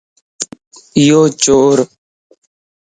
ايو 0.97 1.21
چورَ 1.41 1.77